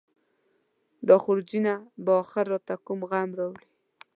دا 1.07 1.15
خورجینه 1.23 1.73
به 2.03 2.11
اخر 2.21 2.45
راته 2.53 2.75
کوم 2.85 2.99
غم 3.11 3.29
راوړي. 3.39 3.67